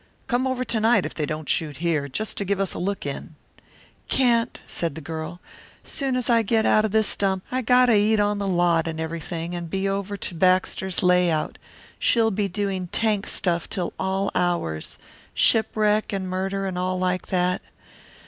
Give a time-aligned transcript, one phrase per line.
[0.25, 3.35] Come over tonight if they don't shoot here, just to give us a look in."
[4.07, 5.39] "Can't," said the girl.
[5.83, 8.87] "Soon as I get out o' this dump I got to eat on the lot
[8.87, 11.59] and everything and be over to Baxter's layout
[11.99, 14.97] she'll be doing tank stuff till all hours
[15.35, 17.61] shipwreck and murder and all like that.